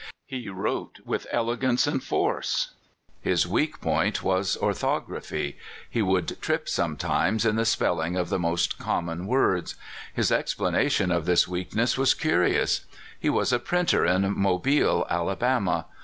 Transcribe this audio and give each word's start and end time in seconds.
He 0.25 0.49
wrote 0.49 0.97
with 1.05 1.27
elegance 1.29 1.85
and 1.85 2.03
force. 2.03 2.71
His 3.21 3.45
weak 3.45 3.79
point 3.81 4.23
was 4.23 4.55
or 4.55 4.71
thography. 4.71 5.57
He 5.87 6.01
would 6.01 6.41
trip 6.41 6.67
sometimes 6.67 7.45
in 7.45 7.55
the 7.55 7.65
spell 7.65 8.01
ing 8.01 8.15
of 8.15 8.29
the 8.29 8.39
most 8.39 8.79
common 8.79 9.27
words. 9.27 9.75
His 10.11 10.31
explanation 10.31 11.11
of 11.11 11.27
this 11.27 11.47
weakness 11.47 11.99
was 11.99 12.15
curious: 12.15 12.83
He 13.19 13.29
was 13.29 13.53
a 13.53 13.59
printer 13.59 14.03
in 14.03 14.35
Mobile, 14.35 15.05
Alabama. 15.07 15.85